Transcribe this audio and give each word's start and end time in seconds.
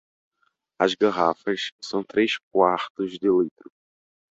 As 0.79 0.95
garrafas 0.95 1.69
são 1.79 2.03
três 2.03 2.39
quartos 2.51 3.19
de 3.19 3.27
litro. 3.29 3.71